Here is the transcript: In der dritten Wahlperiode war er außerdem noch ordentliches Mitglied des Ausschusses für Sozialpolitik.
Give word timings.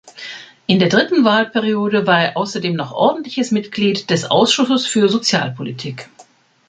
In 0.65 0.79
der 0.79 0.89
dritten 0.89 1.25
Wahlperiode 1.25 2.07
war 2.07 2.23
er 2.23 2.35
außerdem 2.35 2.73
noch 2.75 2.91
ordentliches 2.91 3.51
Mitglied 3.51 4.09
des 4.09 4.25
Ausschusses 4.31 4.87
für 4.87 5.07
Sozialpolitik. 5.07 6.09